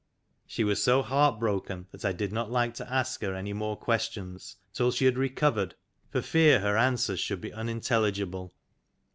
[0.47, 3.77] She was so heart broken that I did not like to ask her any more
[3.77, 5.75] questions till she had recovered,
[6.09, 8.51] for fear her anwers should be unintelligible.